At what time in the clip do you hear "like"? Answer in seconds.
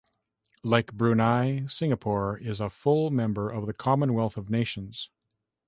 0.63-0.93